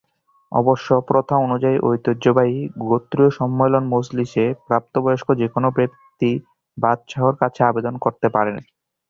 অবশ্য 0.51 0.87
প্রথা 1.09 1.35
অনুযায়ী 1.37 1.77
ঐতিহ্যবাহী 1.83 2.59
"গোত্রীয় 2.83 3.31
সম্মেলন 3.39 3.83
মজলিসে" 3.93 4.45
প্রাপ্ত 4.67 4.93
বয়স্ক 5.03 5.27
যেকোনো 5.41 5.67
ব্যক্তি 5.77 6.29
বাদশাহর 6.77 7.35
কাছে 7.41 7.61
আবেদন 7.69 7.95
করতে 8.03 8.27
পারে। 8.35 8.53